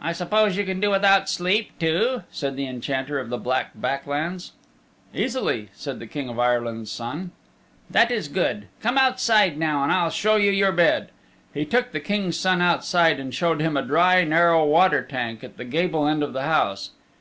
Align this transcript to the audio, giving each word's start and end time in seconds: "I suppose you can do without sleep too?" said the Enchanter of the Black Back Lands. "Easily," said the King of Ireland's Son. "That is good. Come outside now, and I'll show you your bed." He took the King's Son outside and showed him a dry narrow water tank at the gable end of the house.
"I 0.00 0.10
suppose 0.12 0.56
you 0.56 0.64
can 0.64 0.80
do 0.80 0.90
without 0.90 1.28
sleep 1.28 1.78
too?" 1.78 2.24
said 2.32 2.56
the 2.56 2.66
Enchanter 2.66 3.20
of 3.20 3.30
the 3.30 3.38
Black 3.38 3.70
Back 3.76 4.04
Lands. 4.04 4.50
"Easily," 5.14 5.68
said 5.74 6.00
the 6.00 6.08
King 6.08 6.28
of 6.28 6.40
Ireland's 6.40 6.90
Son. 6.90 7.30
"That 7.88 8.10
is 8.10 8.26
good. 8.26 8.66
Come 8.82 8.98
outside 8.98 9.56
now, 9.56 9.84
and 9.84 9.92
I'll 9.92 10.10
show 10.10 10.34
you 10.34 10.50
your 10.50 10.72
bed." 10.72 11.10
He 11.52 11.64
took 11.64 11.92
the 11.92 12.00
King's 12.00 12.36
Son 12.36 12.60
outside 12.60 13.20
and 13.20 13.32
showed 13.32 13.60
him 13.60 13.76
a 13.76 13.82
dry 13.82 14.24
narrow 14.24 14.64
water 14.64 15.04
tank 15.04 15.44
at 15.44 15.56
the 15.56 15.64
gable 15.64 16.08
end 16.08 16.24
of 16.24 16.32
the 16.32 16.42
house. 16.42 16.90